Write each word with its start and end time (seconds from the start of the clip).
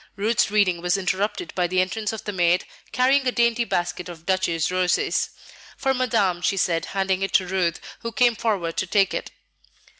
Ruth's 0.15 0.49
reading 0.49 0.81
was 0.81 0.97
interrupted 0.97 1.53
by 1.53 1.67
the 1.67 1.79
entrance 1.79 2.11
of 2.11 2.23
the 2.23 2.31
maid, 2.31 2.65
carrying 2.91 3.27
a 3.27 3.31
dainty 3.31 3.65
basket 3.65 4.09
of 4.09 4.25
Duchesse 4.25 4.71
roses. 4.71 5.29
"For 5.77 5.93
Madame," 5.93 6.41
she 6.41 6.57
said, 6.57 6.85
handing 6.97 7.21
it 7.21 7.33
to 7.33 7.45
Ruth, 7.45 7.79
who 7.99 8.11
came 8.11 8.35
forward 8.35 8.77
to 8.77 8.87
take 8.87 9.13
it. 9.13 9.29